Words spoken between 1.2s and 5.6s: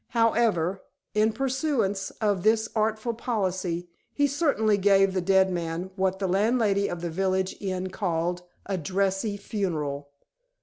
pursuance of this artful policy, he certainly gave the dead